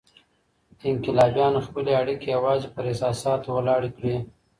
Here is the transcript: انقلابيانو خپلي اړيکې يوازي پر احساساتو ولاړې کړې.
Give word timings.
انقلابيانو 0.91 1.59
خپلي 1.67 1.91
اړيکې 2.01 2.27
يوازي 2.37 2.67
پر 2.75 2.83
احساساتو 2.91 3.47
ولاړې 3.57 3.89
کړې. 3.97 4.15